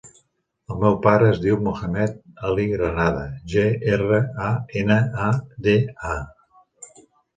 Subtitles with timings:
[0.75, 2.15] El meu pare es diu Mohamed
[2.49, 3.67] ali Granada: ge,
[3.99, 4.49] erra, a,
[4.83, 5.29] ena, a,
[5.69, 5.77] de,
[6.17, 6.19] a.